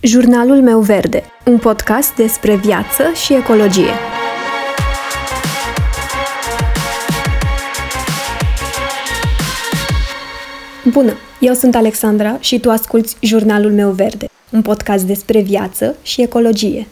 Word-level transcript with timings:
Jurnalul 0.00 0.62
meu 0.62 0.80
verde, 0.80 1.22
un 1.46 1.58
podcast 1.58 2.14
despre 2.14 2.56
viață 2.56 3.02
și 3.24 3.34
ecologie. 3.34 3.90
Bună, 10.84 11.12
eu 11.40 11.54
sunt 11.54 11.74
Alexandra 11.74 12.36
și 12.40 12.60
tu 12.60 12.70
asculți 12.70 13.16
Jurnalul 13.20 13.72
meu 13.72 13.90
verde, 13.90 14.28
un 14.50 14.62
podcast 14.62 15.04
despre 15.04 15.40
viață 15.40 15.96
și 16.02 16.22
ecologie. 16.22 16.86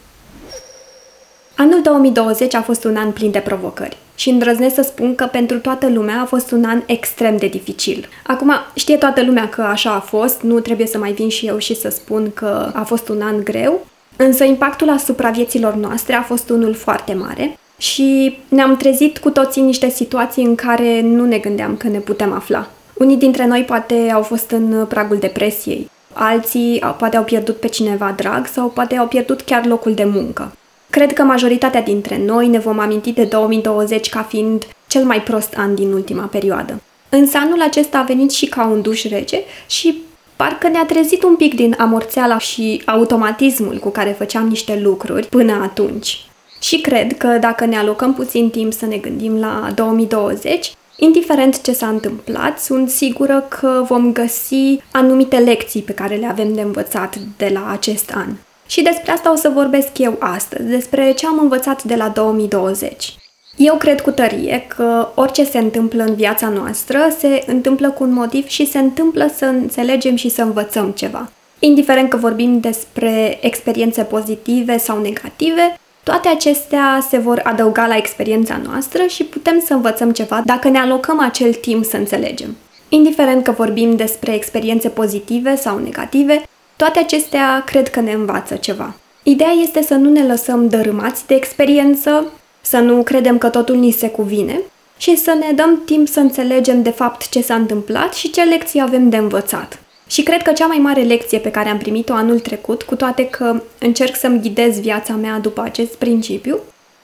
Anul 1.57 1.81
2020 1.81 2.53
a 2.53 2.61
fost 2.61 2.83
un 2.83 2.95
an 2.95 3.11
plin 3.11 3.31
de 3.31 3.39
provocări 3.39 3.97
și 4.17 4.29
îndrăznesc 4.29 4.75
să 4.75 4.81
spun 4.81 5.15
că 5.15 5.25
pentru 5.25 5.59
toată 5.59 5.89
lumea 5.89 6.21
a 6.21 6.25
fost 6.25 6.51
un 6.51 6.63
an 6.63 6.81
extrem 6.85 7.37
de 7.37 7.47
dificil. 7.47 8.09
Acum, 8.23 8.51
știe 8.75 8.97
toată 8.97 9.23
lumea 9.23 9.49
că 9.49 9.61
așa 9.61 9.91
a 9.91 9.99
fost, 9.99 10.41
nu 10.41 10.59
trebuie 10.59 10.87
să 10.87 10.97
mai 10.97 11.11
vin 11.11 11.29
și 11.29 11.45
eu 11.45 11.57
și 11.57 11.75
să 11.75 11.89
spun 11.89 12.31
că 12.33 12.71
a 12.73 12.83
fost 12.83 13.09
un 13.09 13.21
an 13.21 13.43
greu, 13.43 13.85
însă 14.15 14.43
impactul 14.43 14.89
asupra 14.89 15.29
vieților 15.29 15.75
noastre 15.75 16.15
a 16.15 16.21
fost 16.21 16.49
unul 16.49 16.73
foarte 16.73 17.13
mare 17.13 17.57
și 17.77 18.37
ne-am 18.47 18.77
trezit 18.77 19.17
cu 19.17 19.29
toții 19.29 19.61
în 19.61 19.67
niște 19.67 19.89
situații 19.89 20.43
în 20.43 20.55
care 20.55 21.01
nu 21.01 21.25
ne 21.25 21.37
gândeam 21.37 21.75
că 21.75 21.87
ne 21.87 21.97
putem 21.99 22.33
afla. 22.33 22.69
Unii 22.93 23.17
dintre 23.17 23.47
noi 23.47 23.63
poate 23.63 24.11
au 24.13 24.21
fost 24.21 24.51
în 24.51 24.85
pragul 24.85 25.17
depresiei, 25.17 25.89
alții 26.13 26.83
poate 26.97 27.17
au 27.17 27.23
pierdut 27.23 27.55
pe 27.55 27.67
cineva 27.67 28.13
drag 28.17 28.47
sau 28.47 28.67
poate 28.67 28.95
au 28.95 29.07
pierdut 29.07 29.41
chiar 29.41 29.65
locul 29.65 29.93
de 29.93 30.03
muncă. 30.03 30.51
Cred 30.97 31.13
că 31.13 31.23
majoritatea 31.23 31.81
dintre 31.81 32.21
noi 32.25 32.47
ne 32.47 32.59
vom 32.59 32.79
aminti 32.79 33.11
de 33.11 33.23
2020 33.23 34.09
ca 34.09 34.23
fiind 34.23 34.67
cel 34.87 35.03
mai 35.03 35.21
prost 35.21 35.53
an 35.57 35.75
din 35.75 35.91
ultima 35.91 36.23
perioadă. 36.23 36.81
Însă 37.09 37.37
anul 37.37 37.61
acesta 37.61 37.97
a 37.97 38.03
venit 38.03 38.31
și 38.31 38.45
ca 38.45 38.65
un 38.65 38.81
duș 38.81 39.03
rece 39.03 39.41
și 39.67 40.01
parcă 40.35 40.67
ne-a 40.67 40.85
trezit 40.85 41.23
un 41.23 41.35
pic 41.35 41.55
din 41.55 41.75
amorțeala 41.77 42.37
și 42.37 42.81
automatismul 42.85 43.77
cu 43.77 43.89
care 43.89 44.15
făceam 44.17 44.47
niște 44.47 44.79
lucruri 44.83 45.27
până 45.27 45.59
atunci. 45.63 46.25
Și 46.59 46.81
cred 46.81 47.17
că 47.17 47.27
dacă 47.27 47.65
ne 47.65 47.77
alocăm 47.77 48.13
puțin 48.13 48.49
timp 48.49 48.73
să 48.73 48.85
ne 48.85 48.97
gândim 48.97 49.39
la 49.39 49.71
2020, 49.75 50.71
indiferent 50.95 51.61
ce 51.61 51.71
s-a 51.71 51.87
întâmplat, 51.87 52.59
sunt 52.59 52.89
sigură 52.89 53.45
că 53.59 53.83
vom 53.87 54.13
găsi 54.13 54.79
anumite 54.91 55.37
lecții 55.37 55.81
pe 55.81 55.93
care 55.93 56.15
le 56.15 56.25
avem 56.25 56.53
de 56.53 56.61
învățat 56.61 57.15
de 57.37 57.49
la 57.53 57.69
acest 57.71 58.11
an. 58.15 58.27
Și 58.67 58.81
despre 58.81 59.11
asta 59.11 59.31
o 59.31 59.35
să 59.35 59.49
vorbesc 59.49 59.97
eu 59.97 60.15
astăzi, 60.19 60.69
despre 60.69 61.11
ce 61.11 61.25
am 61.25 61.39
învățat 61.39 61.83
de 61.83 61.95
la 61.95 62.09
2020. 62.09 63.15
Eu 63.57 63.75
cred 63.75 64.01
cu 64.01 64.11
tărie 64.11 64.65
că 64.67 65.07
orice 65.15 65.43
se 65.43 65.57
întâmplă 65.57 66.03
în 66.03 66.15
viața 66.15 66.49
noastră 66.49 66.99
se 67.19 67.43
întâmplă 67.47 67.89
cu 67.89 68.03
un 68.03 68.13
motiv 68.13 68.47
și 68.47 68.67
se 68.67 68.77
întâmplă 68.77 69.31
să 69.35 69.45
înțelegem 69.45 70.15
și 70.15 70.29
să 70.29 70.41
învățăm 70.41 70.91
ceva. 70.91 71.31
Indiferent 71.59 72.09
că 72.09 72.17
vorbim 72.17 72.59
despre 72.59 73.37
experiențe 73.41 74.03
pozitive 74.03 74.77
sau 74.77 75.01
negative, 75.01 75.77
toate 76.03 76.27
acestea 76.27 77.05
se 77.09 77.17
vor 77.17 77.41
adăuga 77.43 77.87
la 77.87 77.95
experiența 77.95 78.59
noastră 78.63 79.03
și 79.07 79.23
putem 79.23 79.63
să 79.65 79.73
învățăm 79.73 80.11
ceva 80.11 80.41
dacă 80.45 80.69
ne 80.69 80.79
alocăm 80.79 81.19
acel 81.19 81.53
timp 81.53 81.85
să 81.85 81.97
înțelegem. 81.97 82.55
Indiferent 82.89 83.43
că 83.43 83.51
vorbim 83.51 83.95
despre 83.95 84.33
experiențe 84.33 84.89
pozitive 84.89 85.55
sau 85.55 85.77
negative, 85.77 86.43
toate 86.77 86.99
acestea 86.99 87.63
cred 87.65 87.89
că 87.89 87.99
ne 87.99 88.11
învață 88.11 88.55
ceva. 88.55 88.93
Ideea 89.23 89.51
este 89.61 89.81
să 89.81 89.93
nu 89.93 90.09
ne 90.09 90.25
lăsăm 90.25 90.67
dărâmați 90.67 91.27
de 91.27 91.35
experiență, 91.35 92.25
să 92.61 92.77
nu 92.77 93.03
credem 93.03 93.37
că 93.37 93.49
totul 93.49 93.75
ni 93.75 93.91
se 93.91 94.09
cuvine 94.09 94.61
și 94.97 95.17
să 95.17 95.37
ne 95.39 95.51
dăm 95.51 95.81
timp 95.85 96.07
să 96.07 96.19
înțelegem 96.19 96.81
de 96.81 96.89
fapt 96.89 97.29
ce 97.29 97.41
s-a 97.41 97.55
întâmplat 97.55 98.13
și 98.13 98.29
ce 98.29 98.43
lecții 98.43 98.81
avem 98.81 99.09
de 99.09 99.17
învățat. 99.17 99.79
Și 100.07 100.23
cred 100.23 100.41
că 100.41 100.51
cea 100.51 100.65
mai 100.65 100.77
mare 100.77 101.01
lecție 101.01 101.39
pe 101.39 101.51
care 101.51 101.69
am 101.69 101.77
primit-o 101.77 102.13
anul 102.13 102.39
trecut, 102.39 102.83
cu 102.83 102.95
toate 102.95 103.25
că 103.27 103.61
încerc 103.79 104.15
să-mi 104.15 104.41
ghidez 104.41 104.79
viața 104.79 105.13
mea 105.13 105.39
după 105.39 105.61
acest 105.61 105.93
principiu, 105.95 106.59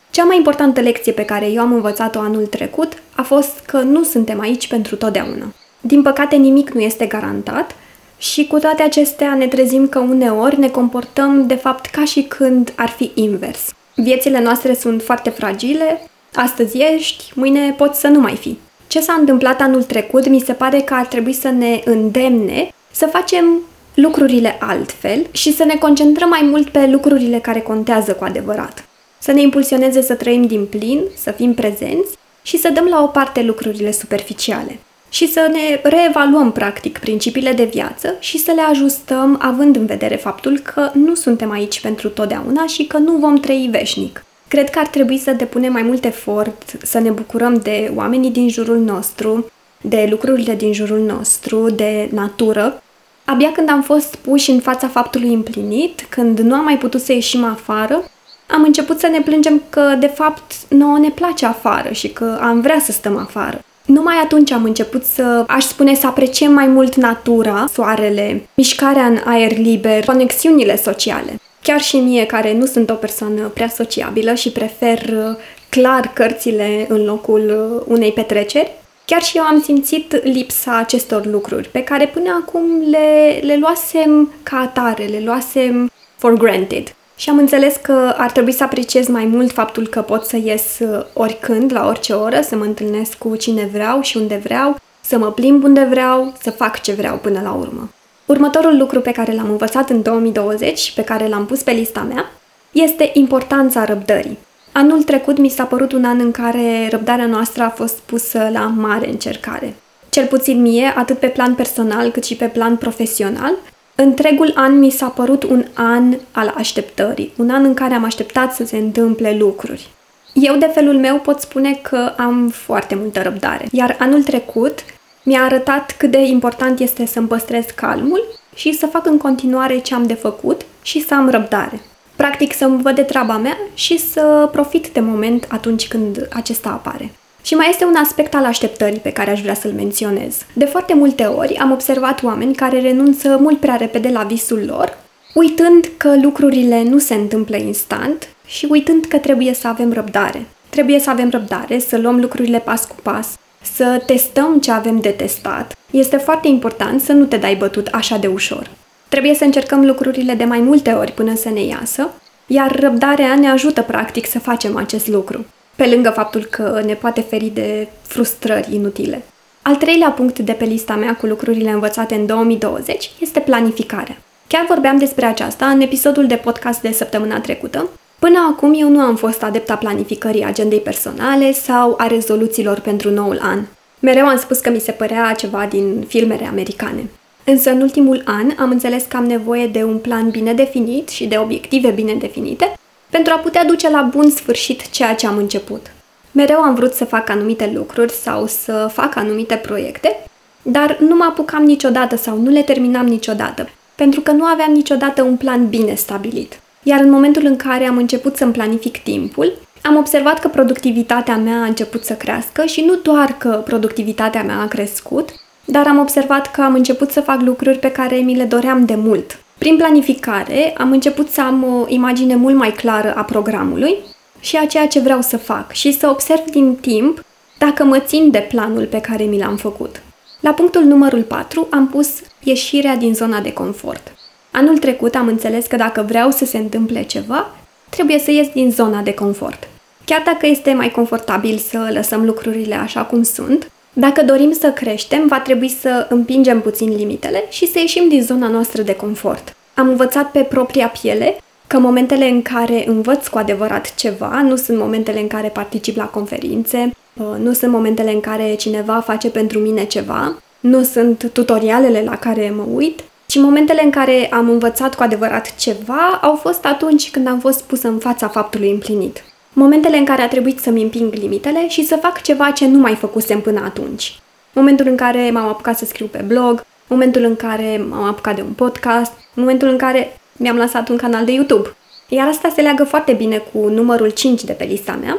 cea 0.09 0.23
mai 0.23 0.37
importantă 0.37 0.81
lecție 0.81 1.11
pe 1.11 1.25
care 1.25 1.45
eu 1.45 1.61
am 1.61 1.73
învățat-o 1.73 2.19
anul 2.19 2.45
trecut 2.45 3.01
a 3.15 3.21
fost 3.21 3.59
că 3.65 3.77
nu 3.77 4.03
suntem 4.03 4.39
aici 4.39 4.67
pentru 4.67 4.95
totdeauna. 4.95 5.53
Din 5.79 6.01
păcate 6.01 6.35
nimic 6.35 6.69
nu 6.69 6.79
este 6.79 7.05
garantat 7.05 7.75
și 8.23 8.47
cu 8.47 8.59
toate 8.59 8.83
acestea 8.83 9.35
ne 9.35 9.47
trezim 9.47 9.87
că 9.87 9.99
uneori 9.99 10.59
ne 10.59 10.69
comportăm 10.69 11.47
de 11.47 11.55
fapt 11.55 11.85
ca 11.85 12.05
și 12.05 12.21
când 12.21 12.73
ar 12.75 12.89
fi 12.89 13.11
invers. 13.13 13.59
Viețile 13.95 14.41
noastre 14.41 14.73
sunt 14.73 15.01
foarte 15.01 15.29
fragile, 15.29 16.09
astăzi 16.33 16.77
ești, 16.77 17.31
mâine 17.35 17.73
poți 17.77 17.99
să 17.99 18.07
nu 18.07 18.19
mai 18.19 18.35
fi. 18.35 18.57
Ce 18.87 19.01
s-a 19.01 19.13
întâmplat 19.13 19.61
anul 19.61 19.83
trecut 19.83 20.27
mi 20.27 20.39
se 20.39 20.53
pare 20.53 20.79
că 20.79 20.93
ar 20.93 21.05
trebui 21.05 21.33
să 21.33 21.49
ne 21.49 21.81
îndemne 21.85 22.73
să 22.91 23.05
facem 23.05 23.61
lucrurile 23.93 24.57
altfel 24.59 25.25
și 25.31 25.53
să 25.53 25.63
ne 25.63 25.75
concentrăm 25.75 26.29
mai 26.29 26.41
mult 26.43 26.69
pe 26.69 26.87
lucrurile 26.87 27.39
care 27.39 27.59
contează 27.59 28.13
cu 28.13 28.23
adevărat. 28.23 28.85
Să 29.17 29.31
ne 29.31 29.41
impulsioneze 29.41 30.01
să 30.01 30.13
trăim 30.13 30.45
din 30.47 30.65
plin, 30.65 31.01
să 31.15 31.31
fim 31.31 31.53
prezenți 31.53 32.17
și 32.41 32.57
să 32.57 32.69
dăm 32.69 32.85
la 32.85 33.01
o 33.01 33.07
parte 33.07 33.41
lucrurile 33.41 33.91
superficiale 33.91 34.79
și 35.13 35.31
să 35.31 35.49
ne 35.51 35.89
reevaluăm 35.89 36.51
practic 36.51 36.97
principiile 36.97 37.51
de 37.51 37.63
viață 37.63 38.15
și 38.19 38.37
să 38.37 38.51
le 38.55 38.61
ajustăm 38.61 39.39
având 39.41 39.75
în 39.75 39.85
vedere 39.85 40.15
faptul 40.15 40.59
că 40.59 40.89
nu 40.93 41.15
suntem 41.15 41.51
aici 41.51 41.81
pentru 41.81 42.09
totdeauna 42.09 42.65
și 42.65 42.85
că 42.85 42.97
nu 42.97 43.11
vom 43.11 43.35
trăi 43.35 43.67
veșnic. 43.71 44.25
Cred 44.47 44.69
că 44.69 44.79
ar 44.79 44.87
trebui 44.87 45.17
să 45.17 45.31
depunem 45.31 45.71
mai 45.71 45.81
mult 45.81 46.05
efort, 46.05 46.73
să 46.81 46.99
ne 46.99 47.09
bucurăm 47.09 47.59
de 47.63 47.91
oamenii 47.95 48.29
din 48.29 48.49
jurul 48.49 48.79
nostru, 48.79 49.51
de 49.81 50.07
lucrurile 50.09 50.55
din 50.55 50.73
jurul 50.73 50.99
nostru, 50.99 51.69
de 51.69 52.09
natură. 52.11 52.83
Abia 53.25 53.51
când 53.51 53.69
am 53.69 53.81
fost 53.81 54.15
puși 54.15 54.51
în 54.51 54.59
fața 54.59 54.87
faptului 54.87 55.33
împlinit, 55.33 56.05
când 56.09 56.39
nu 56.39 56.55
am 56.55 56.63
mai 56.63 56.77
putut 56.77 57.01
să 57.01 57.13
ieșim 57.13 57.43
afară, 57.43 58.11
am 58.47 58.63
început 58.63 58.99
să 58.99 59.07
ne 59.07 59.21
plângem 59.21 59.61
că, 59.69 59.95
de 59.99 60.07
fapt, 60.07 60.53
nouă 60.69 60.97
ne 60.97 61.09
place 61.09 61.45
afară 61.45 61.91
și 61.91 62.07
că 62.09 62.37
am 62.41 62.61
vrea 62.61 62.79
să 62.79 62.91
stăm 62.91 63.17
afară. 63.17 63.63
Numai 63.85 64.15
atunci 64.23 64.51
am 64.51 64.63
început 64.63 65.03
să, 65.03 65.43
aș 65.47 65.63
spune, 65.63 65.95
să 65.95 66.07
apreciem 66.07 66.51
mai 66.51 66.67
mult 66.67 66.95
natura, 66.95 67.65
soarele, 67.73 68.47
mișcarea 68.53 69.05
în 69.05 69.19
aer 69.25 69.57
liber, 69.57 70.05
conexiunile 70.05 70.77
sociale. 70.77 71.39
Chiar 71.61 71.81
și 71.81 71.97
mie, 71.97 72.25
care 72.25 72.53
nu 72.53 72.65
sunt 72.65 72.89
o 72.89 72.93
persoană 72.93 73.47
prea 73.47 73.67
sociabilă 73.67 74.33
și 74.33 74.51
prefer 74.51 74.99
uh, 74.99 75.35
clar 75.69 76.11
cărțile 76.13 76.85
în 76.89 77.05
locul 77.05 77.73
uh, 77.77 77.93
unei 77.95 78.11
petreceri, 78.11 78.71
chiar 79.05 79.21
și 79.21 79.37
eu 79.37 79.43
am 79.43 79.61
simțit 79.61 80.23
lipsa 80.23 80.77
acestor 80.77 81.25
lucruri, 81.25 81.69
pe 81.71 81.83
care 81.83 82.07
până 82.07 82.43
acum 82.45 82.89
le, 82.89 83.39
le 83.41 83.57
luasem 83.57 84.33
ca 84.43 84.57
atare, 84.57 85.03
le 85.05 85.21
luasem 85.25 85.91
for 86.17 86.33
granted. 86.33 86.95
Și 87.23 87.29
am 87.29 87.37
înțeles 87.37 87.75
că 87.81 88.13
ar 88.17 88.31
trebui 88.31 88.51
să 88.51 88.63
apreciez 88.63 89.07
mai 89.07 89.25
mult 89.25 89.51
faptul 89.51 89.87
că 89.87 90.01
pot 90.01 90.25
să 90.25 90.37
ies 90.37 90.79
uh, 90.79 91.05
oricând, 91.13 91.71
la 91.73 91.87
orice 91.87 92.13
oră, 92.13 92.41
să 92.41 92.55
mă 92.55 92.63
întâlnesc 92.63 93.17
cu 93.17 93.35
cine 93.35 93.69
vreau 93.71 94.01
și 94.01 94.17
unde 94.17 94.35
vreau, 94.43 94.77
să 95.01 95.17
mă 95.17 95.31
plimb 95.31 95.63
unde 95.63 95.87
vreau, 95.89 96.33
să 96.41 96.51
fac 96.51 96.81
ce 96.81 96.91
vreau 96.91 97.17
până 97.17 97.41
la 97.43 97.51
urmă. 97.51 97.89
Următorul 98.25 98.77
lucru 98.77 99.01
pe 99.01 99.11
care 99.11 99.33
l-am 99.33 99.49
învățat 99.49 99.89
în 99.89 100.01
2020 100.01 100.77
și 100.77 100.93
pe 100.93 101.01
care 101.03 101.27
l-am 101.27 101.45
pus 101.45 101.61
pe 101.61 101.71
lista 101.71 102.01
mea 102.01 102.31
este 102.71 103.09
importanța 103.13 103.85
răbdării. 103.85 104.37
Anul 104.71 105.03
trecut 105.03 105.37
mi 105.37 105.49
s-a 105.49 105.63
părut 105.63 105.91
un 105.91 106.05
an 106.05 106.19
în 106.19 106.31
care 106.31 106.87
răbdarea 106.91 107.25
noastră 107.25 107.63
a 107.63 107.69
fost 107.69 107.97
pusă 107.97 108.49
la 108.51 108.73
mare 108.77 109.09
încercare. 109.09 109.75
Cel 110.09 110.25
puțin 110.25 110.61
mie, 110.61 110.93
atât 110.95 111.19
pe 111.19 111.27
plan 111.27 111.55
personal 111.55 112.11
cât 112.11 112.23
și 112.23 112.35
pe 112.35 112.45
plan 112.45 112.77
profesional, 112.77 113.53
Întregul 113.95 114.51
an 114.55 114.79
mi 114.79 114.89
s-a 114.89 115.07
părut 115.07 115.43
un 115.43 115.65
an 115.73 116.13
al 116.31 116.53
așteptării, 116.57 117.33
un 117.37 117.49
an 117.49 117.63
în 117.63 117.73
care 117.73 117.93
am 117.93 118.03
așteptat 118.03 118.53
să 118.53 118.65
se 118.65 118.77
întâmple 118.77 119.35
lucruri. 119.39 119.89
Eu, 120.33 120.55
de 120.55 120.65
felul 120.65 120.97
meu, 120.97 121.19
pot 121.19 121.39
spune 121.39 121.73
că 121.73 122.13
am 122.17 122.49
foarte 122.49 122.95
multă 122.95 123.21
răbdare, 123.21 123.67
iar 123.71 123.95
anul 123.99 124.23
trecut 124.23 124.79
mi-a 125.23 125.43
arătat 125.43 125.95
cât 125.97 126.11
de 126.11 126.17
important 126.17 126.79
este 126.79 127.05
să-mi 127.05 127.27
păstrez 127.27 127.65
calmul 127.75 128.23
și 128.55 128.73
să 128.73 128.85
fac 128.85 129.05
în 129.05 129.17
continuare 129.17 129.79
ce 129.79 129.93
am 129.93 130.05
de 130.05 130.13
făcut 130.13 130.61
și 130.81 131.05
să 131.05 131.13
am 131.13 131.29
răbdare. 131.29 131.81
Practic 132.15 132.53
să-mi 132.53 132.81
văd 132.81 132.95
de 132.95 133.01
treaba 133.01 133.37
mea 133.37 133.57
și 133.73 133.97
să 133.97 134.49
profit 134.51 134.87
de 134.87 134.99
moment 134.99 135.47
atunci 135.49 135.87
când 135.87 136.27
acesta 136.33 136.69
apare. 136.69 137.11
Și 137.43 137.53
mai 137.53 137.67
este 137.69 137.85
un 137.85 137.95
aspect 137.95 138.35
al 138.35 138.45
așteptării 138.45 138.99
pe 138.99 139.11
care 139.11 139.31
aș 139.31 139.41
vrea 139.41 139.53
să-l 139.53 139.71
menționez. 139.71 140.35
De 140.53 140.65
foarte 140.65 140.93
multe 140.93 141.23
ori 141.23 141.57
am 141.57 141.71
observat 141.71 142.23
oameni 142.23 142.55
care 142.55 142.81
renunță 142.81 143.37
mult 143.41 143.59
prea 143.59 143.75
repede 143.75 144.09
la 144.09 144.23
visul 144.23 144.63
lor, 144.67 144.97
uitând 145.33 145.89
că 145.97 146.15
lucrurile 146.21 146.83
nu 146.83 146.97
se 146.97 147.13
întâmplă 147.13 147.55
instant 147.57 148.27
și 148.45 148.67
uitând 148.69 149.05
că 149.05 149.17
trebuie 149.17 149.53
să 149.53 149.67
avem 149.67 149.93
răbdare. 149.93 150.45
Trebuie 150.69 150.99
să 150.99 151.09
avem 151.09 151.29
răbdare, 151.29 151.79
să 151.79 151.97
luăm 151.97 152.19
lucrurile 152.19 152.59
pas 152.59 152.85
cu 152.85 152.95
pas, 153.03 153.27
să 153.75 154.03
testăm 154.05 154.59
ce 154.59 154.71
avem 154.71 154.99
de 154.99 155.09
testat. 155.09 155.75
Este 155.91 156.17
foarte 156.17 156.47
important 156.47 157.01
să 157.01 157.11
nu 157.11 157.25
te 157.25 157.37
dai 157.37 157.55
bătut 157.55 157.87
așa 157.87 158.17
de 158.17 158.27
ușor. 158.27 158.69
Trebuie 159.09 159.33
să 159.33 159.43
încercăm 159.43 159.85
lucrurile 159.85 160.33
de 160.33 160.43
mai 160.43 160.59
multe 160.59 160.91
ori 160.91 161.11
până 161.11 161.35
să 161.35 161.49
ne 161.49 161.63
iasă, 161.63 162.09
iar 162.47 162.79
răbdarea 162.79 163.35
ne 163.35 163.49
ajută 163.49 163.81
practic 163.81 164.27
să 164.27 164.39
facem 164.39 164.77
acest 164.77 165.07
lucru 165.07 165.45
pe 165.75 165.87
lângă 165.87 166.09
faptul 166.09 166.43
că 166.43 166.81
ne 166.85 166.93
poate 166.93 167.21
feri 167.21 167.51
de 167.53 167.87
frustrări 168.01 168.75
inutile. 168.75 169.23
Al 169.61 169.75
treilea 169.75 170.09
punct 170.09 170.39
de 170.39 170.51
pe 170.51 170.65
lista 170.65 170.95
mea 170.95 171.15
cu 171.15 171.25
lucrurile 171.25 171.69
învățate 171.69 172.15
în 172.15 172.25
2020 172.25 173.11
este 173.19 173.39
planificarea. 173.39 174.17
Chiar 174.47 174.65
vorbeam 174.67 174.97
despre 174.97 175.25
aceasta 175.25 175.65
în 175.65 175.81
episodul 175.81 176.27
de 176.27 176.35
podcast 176.35 176.81
de 176.81 176.91
săptămâna 176.91 177.39
trecută. 177.39 177.89
Până 178.19 178.37
acum 178.51 178.73
eu 178.77 178.89
nu 178.89 178.99
am 178.99 179.15
fost 179.15 179.43
adepta 179.43 179.75
planificării 179.75 180.43
agendei 180.43 180.79
personale 180.79 181.51
sau 181.51 181.95
a 181.97 182.07
rezoluțiilor 182.07 182.79
pentru 182.79 183.09
noul 183.09 183.39
an. 183.41 183.59
Mereu 183.99 184.25
am 184.25 184.37
spus 184.37 184.59
că 184.59 184.69
mi 184.69 184.79
se 184.79 184.91
părea 184.91 185.33
ceva 185.33 185.65
din 185.69 186.05
filmele 186.07 186.45
americane. 186.45 187.09
Însă 187.43 187.69
în 187.69 187.81
ultimul 187.81 188.21
an 188.25 188.51
am 188.59 188.69
înțeles 188.69 189.03
că 189.07 189.17
am 189.17 189.25
nevoie 189.25 189.67
de 189.67 189.83
un 189.83 189.97
plan 189.97 190.29
bine 190.29 190.53
definit 190.53 191.09
și 191.09 191.25
de 191.25 191.37
obiective 191.37 191.89
bine 191.89 192.13
definite 192.13 192.73
pentru 193.15 193.33
a 193.33 193.37
putea 193.37 193.65
duce 193.65 193.89
la 193.89 194.01
bun 194.01 194.29
sfârșit 194.29 194.89
ceea 194.89 195.15
ce 195.15 195.27
am 195.27 195.37
început. 195.37 195.85
Mereu 196.31 196.59
am 196.59 196.75
vrut 196.75 196.93
să 196.93 197.05
fac 197.05 197.29
anumite 197.29 197.71
lucruri 197.73 198.11
sau 198.11 198.47
să 198.47 198.89
fac 198.93 199.15
anumite 199.15 199.55
proiecte, 199.55 200.23
dar 200.61 200.97
nu 200.99 201.15
mă 201.15 201.23
apucam 201.29 201.63
niciodată 201.63 202.15
sau 202.15 202.37
nu 202.37 202.49
le 202.49 202.61
terminam 202.61 203.05
niciodată, 203.05 203.69
pentru 203.95 204.21
că 204.21 204.31
nu 204.31 204.43
aveam 204.43 204.71
niciodată 204.71 205.21
un 205.21 205.35
plan 205.35 205.69
bine 205.69 205.93
stabilit. 205.95 206.59
Iar 206.83 206.99
în 206.99 207.09
momentul 207.09 207.45
în 207.45 207.55
care 207.55 207.85
am 207.85 207.97
început 207.97 208.35
să-mi 208.35 208.51
planific 208.51 209.03
timpul, 209.03 209.53
am 209.81 209.95
observat 209.95 210.39
că 210.39 210.47
productivitatea 210.47 211.37
mea 211.37 211.61
a 211.61 211.65
început 211.65 212.03
să 212.03 212.13
crească 212.13 212.65
și 212.65 212.81
nu 212.81 212.95
doar 212.95 213.35
că 213.37 213.61
productivitatea 213.65 214.43
mea 214.43 214.59
a 214.59 214.67
crescut, 214.67 215.29
dar 215.65 215.87
am 215.87 215.99
observat 215.99 216.51
că 216.51 216.61
am 216.61 216.73
început 216.73 217.11
să 217.11 217.21
fac 217.21 217.41
lucruri 217.41 217.77
pe 217.77 217.91
care 217.91 218.15
mi 218.15 218.35
le 218.35 218.43
doream 218.43 218.85
de 218.85 218.95
mult. 218.95 219.42
Prin 219.63 219.77
planificare 219.77 220.73
am 220.77 220.91
început 220.91 221.29
să 221.29 221.41
am 221.41 221.63
o 221.63 221.85
imagine 221.87 222.35
mult 222.35 222.55
mai 222.55 222.71
clară 222.71 223.13
a 223.15 223.23
programului 223.23 223.97
și 224.39 224.57
a 224.57 224.65
ceea 224.65 224.87
ce 224.87 224.99
vreau 224.99 225.21
să 225.21 225.37
fac 225.37 225.71
și 225.71 225.91
să 225.91 226.07
observ 226.07 226.43
din 226.51 226.75
timp 226.75 227.25
dacă 227.57 227.83
mă 227.83 227.99
țin 227.99 228.31
de 228.31 228.45
planul 228.49 228.85
pe 228.85 228.99
care 228.99 229.23
mi 229.23 229.37
l-am 229.37 229.55
făcut. 229.55 230.01
La 230.39 230.51
punctul 230.51 230.83
numărul 230.83 231.21
4 231.21 231.67
am 231.71 231.87
pus 231.87 232.07
ieșirea 232.43 232.95
din 232.95 233.13
zona 233.13 233.39
de 233.39 233.53
confort. 233.53 234.15
Anul 234.51 234.77
trecut 234.77 235.15
am 235.15 235.27
înțeles 235.27 235.65
că 235.65 235.75
dacă 235.75 236.01
vreau 236.07 236.31
să 236.31 236.45
se 236.45 236.57
întâmple 236.57 237.03
ceva, 237.03 237.55
trebuie 237.89 238.19
să 238.19 238.31
ies 238.31 238.47
din 238.47 238.71
zona 238.71 239.01
de 239.01 239.13
confort. 239.13 239.67
Chiar 240.05 240.21
dacă 240.25 240.47
este 240.47 240.73
mai 240.73 240.91
confortabil 240.91 241.57
să 241.57 241.89
lăsăm 241.93 242.25
lucrurile 242.25 242.75
așa 242.75 243.01
cum 243.01 243.23
sunt, 243.23 243.71
dacă 243.93 244.23
dorim 244.23 244.51
să 244.51 244.71
creștem, 244.71 245.27
va 245.27 245.39
trebui 245.39 245.69
să 245.69 246.07
împingem 246.09 246.61
puțin 246.61 246.95
limitele 246.95 247.43
și 247.49 247.67
să 247.67 247.79
ieșim 247.79 248.09
din 248.09 248.23
zona 248.23 248.47
noastră 248.47 248.81
de 248.81 248.95
confort. 248.95 249.55
Am 249.73 249.87
învățat 249.87 250.31
pe 250.31 250.39
propria 250.39 250.87
piele 250.87 251.37
că 251.67 251.79
momentele 251.79 252.29
în 252.29 252.41
care 252.41 252.87
învăț 252.87 253.27
cu 253.27 253.37
adevărat 253.37 253.95
ceva 253.95 254.41
nu 254.41 254.55
sunt 254.55 254.77
momentele 254.77 255.19
în 255.19 255.27
care 255.27 255.47
particip 255.47 255.95
la 255.95 256.05
conferințe, 256.05 256.91
uh, 257.13 257.25
nu 257.39 257.53
sunt 257.53 257.71
momentele 257.71 258.11
în 258.11 258.19
care 258.19 258.55
cineva 258.55 258.99
face 258.99 259.29
pentru 259.29 259.59
mine 259.59 259.83
ceva, 259.83 260.41
nu 260.59 260.83
sunt 260.83 261.29
tutorialele 261.33 262.03
la 262.05 262.17
care 262.17 262.53
mă 262.55 262.65
uit, 262.73 262.99
ci 263.25 263.35
momentele 263.35 263.83
în 263.83 263.89
care 263.89 264.29
am 264.31 264.49
învățat 264.49 264.95
cu 264.95 265.03
adevărat 265.03 265.55
ceva 265.55 266.19
au 266.21 266.35
fost 266.35 266.65
atunci 266.65 267.11
când 267.11 267.27
am 267.27 267.39
fost 267.39 267.63
pusă 267.63 267.87
în 267.87 267.97
fața 267.97 268.27
faptului 268.27 268.71
împlinit. 268.71 269.23
Momentele 269.53 269.97
în 269.97 270.05
care 270.05 270.21
a 270.21 270.27
trebuit 270.27 270.59
să-mi 270.59 270.81
împing 270.81 271.13
limitele 271.13 271.69
și 271.69 271.85
să 271.85 271.95
fac 272.01 272.21
ceva 272.21 272.51
ce 272.51 272.67
nu 272.67 272.77
mai 272.77 272.95
făcusem 272.95 273.41
până 273.41 273.61
atunci. 273.65 274.19
Momentul 274.53 274.87
în 274.87 274.95
care 274.95 275.29
m-am 275.31 275.47
apucat 275.47 275.77
să 275.77 275.85
scriu 275.85 276.05
pe 276.05 276.23
blog, 276.27 276.65
momentul 276.87 277.23
în 277.23 277.35
care 277.35 277.85
m-am 277.89 278.03
apucat 278.03 278.35
de 278.35 278.41
un 278.41 278.53
podcast, 278.53 279.11
momentul 279.33 279.67
în 279.67 279.77
care 279.77 280.19
mi-am 280.37 280.57
lansat 280.57 280.89
un 280.89 280.97
canal 280.97 281.25
de 281.25 281.31
YouTube. 281.31 281.75
Iar 282.07 282.27
asta 282.27 282.51
se 282.55 282.61
leagă 282.61 282.83
foarte 282.83 283.13
bine 283.13 283.37
cu 283.37 283.67
numărul 283.67 284.09
5 284.09 284.43
de 284.43 284.53
pe 284.53 284.63
lista 284.63 284.97
mea, 285.01 285.17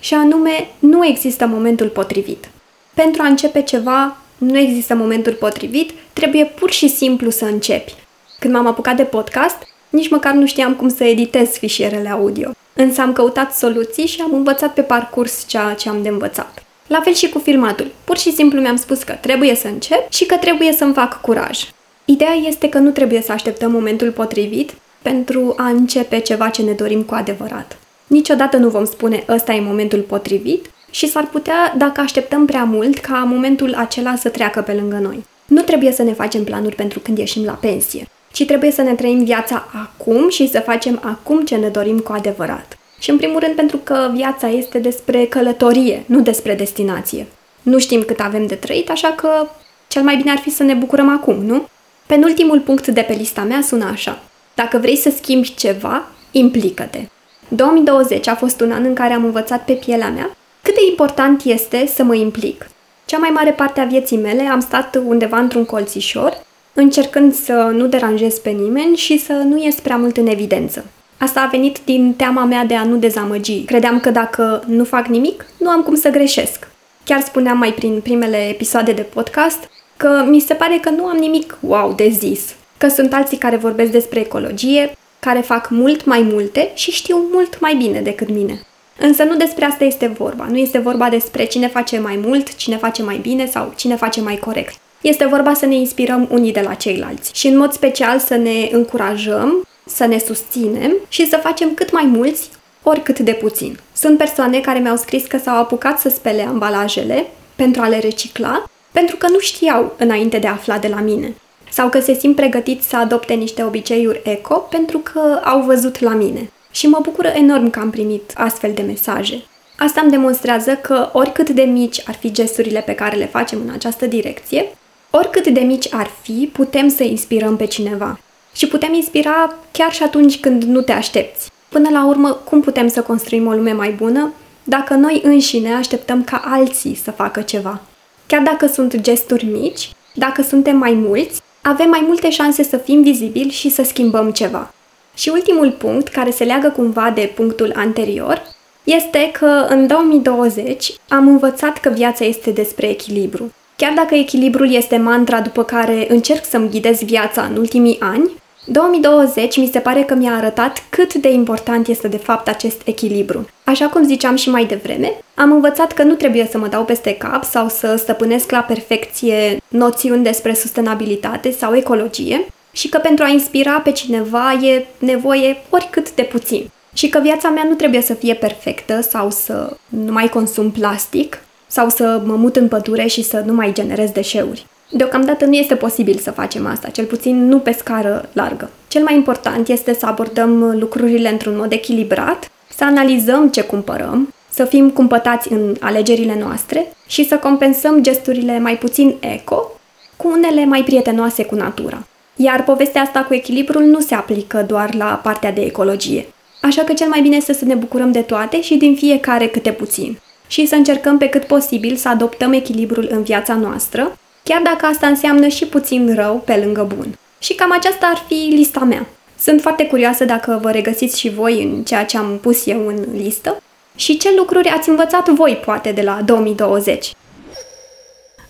și 0.00 0.14
anume, 0.14 0.68
nu 0.78 1.06
există 1.06 1.46
momentul 1.46 1.88
potrivit. 1.88 2.48
Pentru 2.94 3.22
a 3.22 3.26
începe 3.26 3.62
ceva, 3.62 4.16
nu 4.38 4.58
există 4.58 4.94
momentul 4.94 5.32
potrivit, 5.32 5.90
trebuie 6.12 6.44
pur 6.44 6.70
și 6.70 6.88
simplu 6.88 7.30
să 7.30 7.44
începi. 7.44 7.94
Când 8.38 8.54
m-am 8.54 8.66
apucat 8.66 8.96
de 8.96 9.02
podcast, 9.02 9.56
nici 9.88 10.10
măcar 10.10 10.32
nu 10.32 10.46
știam 10.46 10.74
cum 10.74 10.88
să 10.88 11.04
editez 11.04 11.48
fișierele 11.48 12.08
audio. 12.08 12.50
Însă 12.74 13.00
am 13.00 13.12
căutat 13.12 13.54
soluții 13.54 14.06
și 14.06 14.20
am 14.20 14.34
învățat 14.34 14.72
pe 14.74 14.80
parcurs 14.82 15.44
ceea 15.46 15.74
ce 15.74 15.88
am 15.88 16.02
de 16.02 16.08
învățat. 16.08 16.62
La 16.86 17.00
fel 17.00 17.14
și 17.14 17.28
cu 17.28 17.38
filmatul. 17.38 17.90
Pur 18.04 18.18
și 18.18 18.32
simplu 18.32 18.60
mi-am 18.60 18.76
spus 18.76 19.02
că 19.02 19.12
trebuie 19.12 19.54
să 19.54 19.66
încep 19.68 20.10
și 20.10 20.26
că 20.26 20.36
trebuie 20.36 20.72
să-mi 20.72 20.92
fac 20.92 21.20
curaj. 21.20 21.60
Ideea 22.04 22.32
este 22.32 22.68
că 22.68 22.78
nu 22.78 22.90
trebuie 22.90 23.22
să 23.22 23.32
așteptăm 23.32 23.70
momentul 23.70 24.10
potrivit 24.10 24.74
pentru 25.02 25.54
a 25.56 25.68
începe 25.68 26.18
ceva 26.18 26.48
ce 26.48 26.62
ne 26.62 26.72
dorim 26.72 27.02
cu 27.02 27.14
adevărat. 27.14 27.78
Niciodată 28.06 28.56
nu 28.56 28.68
vom 28.68 28.84
spune 28.84 29.24
ăsta 29.28 29.52
e 29.52 29.60
momentul 29.60 30.00
potrivit 30.00 30.70
și 30.90 31.08
s-ar 31.08 31.26
putea, 31.26 31.74
dacă 31.76 32.00
așteptăm 32.00 32.46
prea 32.46 32.64
mult, 32.64 32.98
ca 32.98 33.24
momentul 33.26 33.74
acela 33.74 34.16
să 34.16 34.28
treacă 34.28 34.60
pe 34.60 34.72
lângă 34.72 34.96
noi. 34.96 35.24
Nu 35.44 35.62
trebuie 35.62 35.92
să 35.92 36.02
ne 36.02 36.12
facem 36.12 36.44
planuri 36.44 36.74
pentru 36.74 37.00
când 37.00 37.18
ieșim 37.18 37.44
la 37.44 37.52
pensie, 37.52 38.08
ci 38.32 38.44
trebuie 38.46 38.70
să 38.70 38.82
ne 38.82 38.94
trăim 38.94 39.24
viața 39.24 39.68
acum 39.82 40.28
și 40.28 40.48
să 40.48 40.60
facem 40.60 41.00
acum 41.04 41.44
ce 41.44 41.56
ne 41.56 41.68
dorim 41.68 41.98
cu 41.98 42.12
adevărat. 42.12 42.78
Și 42.98 43.10
în 43.10 43.16
primul 43.16 43.40
rând 43.40 43.54
pentru 43.54 43.76
că 43.76 44.10
viața 44.14 44.48
este 44.48 44.78
despre 44.78 45.26
călătorie, 45.26 46.04
nu 46.06 46.20
despre 46.20 46.54
destinație. 46.54 47.26
Nu 47.62 47.78
știm 47.78 48.02
cât 48.02 48.20
avem 48.20 48.46
de 48.46 48.54
trăit, 48.54 48.90
așa 48.90 49.08
că 49.08 49.48
cel 49.88 50.02
mai 50.02 50.16
bine 50.16 50.30
ar 50.30 50.38
fi 50.38 50.50
să 50.50 50.62
ne 50.62 50.74
bucurăm 50.74 51.08
acum, 51.08 51.44
nu? 51.44 51.68
Penultimul 52.06 52.60
punct 52.60 52.86
de 52.86 53.00
pe 53.00 53.12
lista 53.12 53.42
mea 53.42 53.60
sună 53.62 53.84
așa. 53.84 54.22
Dacă 54.54 54.78
vrei 54.78 54.96
să 54.96 55.10
schimbi 55.16 55.54
ceva, 55.54 56.08
implică-te. 56.30 57.00
2020 57.48 58.26
a 58.26 58.34
fost 58.34 58.60
un 58.60 58.72
an 58.72 58.84
în 58.84 58.94
care 58.94 59.12
am 59.12 59.24
învățat 59.24 59.64
pe 59.64 59.72
pielea 59.72 60.08
mea 60.08 60.36
cât 60.62 60.74
de 60.74 60.80
important 60.90 61.42
este 61.44 61.86
să 61.86 62.02
mă 62.02 62.14
implic. 62.14 62.68
Cea 63.04 63.18
mai 63.18 63.30
mare 63.30 63.50
parte 63.50 63.80
a 63.80 63.84
vieții 63.84 64.16
mele 64.16 64.42
am 64.42 64.60
stat 64.60 64.98
undeva 65.06 65.38
într-un 65.38 65.64
colțișor, 65.64 66.41
încercând 66.72 67.34
să 67.34 67.52
nu 67.52 67.86
deranjez 67.86 68.38
pe 68.38 68.50
nimeni 68.50 68.96
și 68.96 69.18
să 69.18 69.32
nu 69.32 69.62
ies 69.62 69.80
prea 69.80 69.96
mult 69.96 70.16
în 70.16 70.26
evidență. 70.26 70.84
Asta 71.18 71.40
a 71.40 71.50
venit 71.50 71.78
din 71.84 72.14
teama 72.16 72.44
mea 72.44 72.64
de 72.64 72.74
a 72.74 72.84
nu 72.84 72.96
dezamăgi. 72.96 73.64
Credeam 73.64 74.00
că 74.00 74.10
dacă 74.10 74.62
nu 74.66 74.84
fac 74.84 75.06
nimic, 75.06 75.46
nu 75.58 75.68
am 75.68 75.82
cum 75.82 75.94
să 75.94 76.08
greșesc. 76.08 76.68
Chiar 77.04 77.20
spuneam 77.20 77.58
mai 77.58 77.72
prin 77.72 78.00
primele 78.00 78.48
episoade 78.48 78.92
de 78.92 79.02
podcast 79.02 79.68
că 79.96 80.24
mi 80.28 80.40
se 80.40 80.54
pare 80.54 80.78
că 80.80 80.90
nu 80.90 81.04
am 81.04 81.16
nimic 81.16 81.58
wow 81.60 81.92
de 81.92 82.08
zis, 82.08 82.54
că 82.78 82.88
sunt 82.88 83.12
alții 83.12 83.36
care 83.36 83.56
vorbesc 83.56 83.90
despre 83.90 84.20
ecologie, 84.20 84.96
care 85.20 85.40
fac 85.40 85.70
mult 85.70 86.04
mai 86.04 86.22
multe 86.32 86.70
și 86.74 86.90
știu 86.90 87.28
mult 87.32 87.60
mai 87.60 87.74
bine 87.74 88.00
decât 88.00 88.28
mine. 88.28 88.66
Însă 88.98 89.22
nu 89.22 89.36
despre 89.36 89.64
asta 89.64 89.84
este 89.84 90.06
vorba. 90.06 90.46
Nu 90.50 90.56
este 90.56 90.78
vorba 90.78 91.08
despre 91.08 91.44
cine 91.44 91.68
face 91.68 91.98
mai 91.98 92.20
mult, 92.24 92.56
cine 92.56 92.76
face 92.76 93.02
mai 93.02 93.16
bine 93.16 93.46
sau 93.46 93.72
cine 93.76 93.96
face 93.96 94.20
mai 94.20 94.36
corect. 94.36 94.74
Este 95.02 95.26
vorba 95.26 95.54
să 95.54 95.66
ne 95.66 95.74
inspirăm 95.74 96.28
unii 96.30 96.52
de 96.52 96.60
la 96.60 96.74
ceilalți 96.74 97.30
și 97.34 97.46
în 97.46 97.56
mod 97.56 97.72
special 97.72 98.18
să 98.18 98.34
ne 98.34 98.68
încurajăm, 98.72 99.66
să 99.86 100.06
ne 100.06 100.18
susținem 100.18 100.92
și 101.08 101.28
să 101.28 101.36
facem 101.36 101.74
cât 101.74 101.92
mai 101.92 102.04
mulți, 102.04 102.50
oricât 102.82 103.18
de 103.18 103.32
puțin. 103.32 103.78
Sunt 103.92 104.18
persoane 104.18 104.60
care 104.60 104.78
mi-au 104.78 104.96
scris 104.96 105.26
că 105.26 105.38
s-au 105.38 105.56
apucat 105.56 105.98
să 105.98 106.08
spele 106.08 106.42
ambalajele 106.42 107.26
pentru 107.54 107.82
a 107.82 107.88
le 107.88 107.98
recicla, 107.98 108.64
pentru 108.92 109.16
că 109.16 109.28
nu 109.28 109.38
știau 109.38 109.94
înainte 109.98 110.38
de 110.38 110.46
a 110.46 110.52
afla 110.52 110.78
de 110.78 110.88
la 110.88 111.00
mine. 111.00 111.34
Sau 111.70 111.88
că 111.88 112.00
se 112.00 112.14
simt 112.14 112.36
pregătiți 112.36 112.88
să 112.88 112.96
adopte 112.96 113.34
niște 113.34 113.62
obiceiuri 113.62 114.20
eco 114.24 114.54
pentru 114.54 114.98
că 114.98 115.40
au 115.44 115.60
văzut 115.60 116.00
la 116.00 116.14
mine. 116.14 116.50
Și 116.70 116.86
mă 116.86 116.98
bucură 117.02 117.28
enorm 117.28 117.70
că 117.70 117.78
am 117.78 117.90
primit 117.90 118.32
astfel 118.34 118.72
de 118.72 118.82
mesaje. 118.82 119.42
Asta 119.78 120.00
îmi 120.00 120.10
demonstrează 120.10 120.74
că 120.74 121.10
oricât 121.12 121.50
de 121.50 121.62
mici 121.62 122.02
ar 122.06 122.14
fi 122.14 122.32
gesturile 122.32 122.80
pe 122.80 122.94
care 122.94 123.16
le 123.16 123.26
facem 123.26 123.60
în 123.66 123.72
această 123.72 124.06
direcție, 124.06 124.64
oricât 125.14 125.46
de 125.46 125.60
mici 125.60 125.94
ar 125.94 126.10
fi, 126.22 126.50
putem 126.52 126.88
să 126.88 127.02
inspirăm 127.02 127.56
pe 127.56 127.66
cineva. 127.66 128.18
Și 128.54 128.66
putem 128.66 128.94
inspira 128.94 129.54
chiar 129.70 129.92
și 129.92 130.02
atunci 130.02 130.40
când 130.40 130.62
nu 130.62 130.80
te 130.80 130.92
aștepți. 130.92 131.50
Până 131.68 131.88
la 131.90 132.06
urmă, 132.06 132.30
cum 132.30 132.60
putem 132.60 132.88
să 132.88 133.02
construim 133.02 133.46
o 133.46 133.52
lume 133.52 133.72
mai 133.72 133.90
bună 133.90 134.32
dacă 134.64 134.94
noi 134.94 135.20
înșine 135.24 135.74
așteptăm 135.74 136.24
ca 136.24 136.42
alții 136.44 136.94
să 136.94 137.10
facă 137.10 137.40
ceva? 137.40 137.80
Chiar 138.26 138.42
dacă 138.42 138.66
sunt 138.66 138.96
gesturi 138.96 139.44
mici, 139.44 139.90
dacă 140.14 140.42
suntem 140.42 140.76
mai 140.76 140.92
mulți, 140.92 141.40
avem 141.62 141.88
mai 141.88 142.04
multe 142.06 142.30
șanse 142.30 142.62
să 142.62 142.76
fim 142.76 143.02
vizibili 143.02 143.50
și 143.50 143.70
să 143.70 143.82
schimbăm 143.82 144.30
ceva. 144.30 144.74
Și 145.14 145.28
ultimul 145.28 145.70
punct, 145.70 146.08
care 146.08 146.30
se 146.30 146.44
leagă 146.44 146.68
cumva 146.68 147.10
de 147.10 147.32
punctul 147.34 147.72
anterior, 147.76 148.42
este 148.84 149.30
că 149.32 149.66
în 149.68 149.86
2020 149.86 150.92
am 151.08 151.28
învățat 151.28 151.78
că 151.78 151.88
viața 151.88 152.24
este 152.24 152.50
despre 152.50 152.88
echilibru. 152.88 153.52
Chiar 153.82 153.92
dacă 153.92 154.14
echilibrul 154.14 154.74
este 154.74 154.96
mantra 154.96 155.40
după 155.40 155.62
care 155.62 156.06
încerc 156.08 156.44
să-mi 156.44 156.70
ghidez 156.70 157.02
viața 157.02 157.42
în 157.42 157.56
ultimii 157.56 157.96
ani, 158.00 158.30
2020 158.64 159.56
mi 159.56 159.70
se 159.72 159.78
pare 159.78 160.02
că 160.02 160.14
mi-a 160.14 160.34
arătat 160.34 160.84
cât 160.88 161.14
de 161.14 161.30
important 161.32 161.86
este 161.86 162.08
de 162.08 162.16
fapt 162.16 162.48
acest 162.48 162.80
echilibru. 162.84 163.48
Așa 163.64 163.86
cum 163.86 164.04
ziceam 164.04 164.36
și 164.36 164.50
mai 164.50 164.64
devreme, 164.64 165.12
am 165.34 165.52
învățat 165.52 165.92
că 165.92 166.02
nu 166.02 166.14
trebuie 166.14 166.48
să 166.50 166.58
mă 166.58 166.66
dau 166.66 166.84
peste 166.84 167.14
cap 167.14 167.44
sau 167.44 167.68
să 167.68 167.96
stăpânesc 167.96 168.50
la 168.50 168.60
perfecție 168.60 169.56
noțiuni 169.68 170.22
despre 170.22 170.54
sustenabilitate 170.54 171.50
sau 171.50 171.74
ecologie 171.74 172.46
și 172.72 172.88
că 172.88 172.98
pentru 172.98 173.24
a 173.24 173.28
inspira 173.28 173.80
pe 173.80 173.92
cineva 173.92 174.52
e 174.52 174.86
nevoie 174.98 175.62
oricât 175.70 176.14
de 176.14 176.22
puțin. 176.22 176.70
Și 176.92 177.08
că 177.08 177.18
viața 177.22 177.48
mea 177.48 177.64
nu 177.68 177.74
trebuie 177.74 178.00
să 178.00 178.14
fie 178.14 178.34
perfectă 178.34 179.00
sau 179.00 179.30
să 179.30 179.76
nu 179.88 180.12
mai 180.12 180.28
consum 180.28 180.70
plastic 180.70 181.38
sau 181.72 181.88
să 181.88 182.22
mă 182.24 182.34
mut 182.34 182.56
în 182.56 182.68
pădure 182.68 183.06
și 183.06 183.22
să 183.22 183.42
nu 183.46 183.52
mai 183.52 183.72
generez 183.72 184.10
deșeuri. 184.10 184.66
Deocamdată 184.90 185.44
nu 185.44 185.52
este 185.52 185.74
posibil 185.74 186.18
să 186.18 186.30
facem 186.30 186.66
asta, 186.66 186.88
cel 186.88 187.04
puțin 187.04 187.48
nu 187.48 187.58
pe 187.58 187.72
scară 187.72 188.28
largă. 188.32 188.70
Cel 188.88 189.02
mai 189.02 189.14
important 189.14 189.68
este 189.68 189.94
să 189.94 190.06
abordăm 190.06 190.78
lucrurile 190.78 191.28
într-un 191.28 191.56
mod 191.56 191.72
echilibrat, 191.72 192.50
să 192.76 192.84
analizăm 192.84 193.48
ce 193.48 193.62
cumpărăm, 193.62 194.34
să 194.50 194.64
fim 194.64 194.90
cumpătați 194.90 195.52
în 195.52 195.76
alegerile 195.80 196.36
noastre 196.40 196.92
și 197.06 197.28
să 197.28 197.36
compensăm 197.36 198.02
gesturile 198.02 198.58
mai 198.58 198.78
puțin 198.78 199.14
eco 199.20 199.70
cu 200.16 200.28
unele 200.28 200.64
mai 200.64 200.82
prietenoase 200.82 201.44
cu 201.44 201.54
natura. 201.54 202.06
Iar 202.36 202.64
povestea 202.64 203.02
asta 203.02 203.20
cu 203.20 203.34
echilibrul 203.34 203.82
nu 203.82 204.00
se 204.00 204.14
aplică 204.14 204.64
doar 204.68 204.94
la 204.94 205.20
partea 205.22 205.52
de 205.52 205.60
ecologie. 205.60 206.26
Așa 206.60 206.82
că 206.82 206.92
cel 206.92 207.08
mai 207.08 207.20
bine 207.20 207.36
este 207.36 207.52
să 207.52 207.64
ne 207.64 207.74
bucurăm 207.74 208.12
de 208.12 208.20
toate 208.20 208.62
și 208.62 208.76
din 208.76 208.94
fiecare 208.94 209.46
câte 209.46 209.70
puțin. 209.70 210.18
Și 210.52 210.66
să 210.66 210.74
încercăm 210.74 211.18
pe 211.18 211.28
cât 211.28 211.44
posibil 211.44 211.96
să 211.96 212.08
adoptăm 212.08 212.52
echilibrul 212.52 213.08
în 213.10 213.22
viața 213.22 213.54
noastră, 213.54 214.18
chiar 214.42 214.62
dacă 214.62 214.86
asta 214.86 215.06
înseamnă 215.06 215.46
și 215.48 215.66
puțin 215.66 216.14
rău 216.14 216.42
pe 216.44 216.56
lângă 216.56 216.88
bun. 216.96 217.18
Și 217.38 217.54
cam 217.54 217.72
aceasta 217.72 218.06
ar 218.06 218.24
fi 218.26 218.34
lista 218.34 218.80
mea. 218.80 219.06
Sunt 219.38 219.60
foarte 219.60 219.86
curioasă 219.86 220.24
dacă 220.24 220.58
vă 220.62 220.70
regăsiți 220.70 221.18
și 221.18 221.30
voi 221.30 221.62
în 221.62 221.82
ceea 221.84 222.04
ce 222.04 222.18
am 222.18 222.38
pus 222.42 222.66
eu 222.66 222.86
în 222.86 223.04
listă 223.16 223.62
și 223.94 224.16
ce 224.16 224.34
lucruri 224.36 224.68
ați 224.68 224.88
învățat 224.88 225.28
voi, 225.28 225.60
poate, 225.64 225.92
de 225.92 226.02
la 226.02 226.20
2020. 226.24 227.12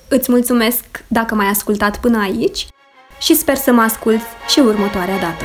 Îți 0.09 0.31
mulțumesc 0.31 0.85
dacă 1.09 1.35
m-ai 1.35 1.49
ascultat 1.49 2.01
până 2.01 2.21
aici 2.23 2.67
și 3.21 3.37
sper 3.37 3.57
să 3.57 3.73
mă 3.73 3.81
asculți 3.81 4.25
și 4.49 4.59
următoarea 4.59 5.19
dată. 5.19 5.45